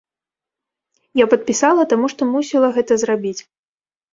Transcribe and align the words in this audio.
Я 1.23 1.27
падпісала, 1.33 1.83
таму 1.91 2.05
што 2.15 2.21
мусіла 2.33 2.67
гэта 2.79 3.01
зрабіць. 3.03 3.39